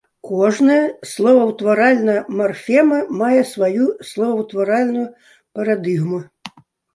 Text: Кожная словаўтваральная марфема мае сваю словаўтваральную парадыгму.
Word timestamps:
Кожная 0.27 0.85
словаўтваральная 1.09 2.15
марфема 2.39 2.99
мае 3.19 3.43
сваю 3.51 3.85
словаўтваральную 4.13 5.05
парадыгму. 5.53 6.19